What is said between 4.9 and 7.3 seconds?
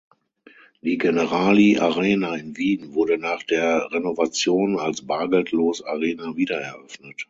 bargeldlos-Arena wiedereröffnet.